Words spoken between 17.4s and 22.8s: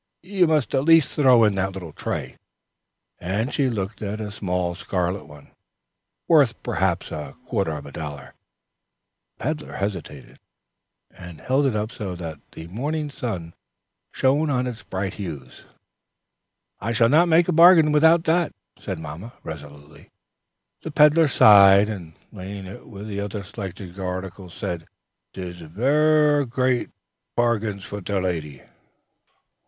a bargain without that," said mamma, resolutely. The peddler sighed, and laying